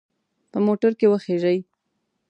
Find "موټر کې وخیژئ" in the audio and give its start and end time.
0.65-1.57